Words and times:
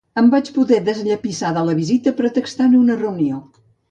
Em 0.19 0.29
vaig 0.29 0.47
poder 0.53 0.79
desllepissar 0.87 1.51
de 1.59 1.65
la 1.69 1.77
visita 1.81 2.15
pretextant 2.21 2.75
una 2.83 2.99
reunió. 3.05 3.41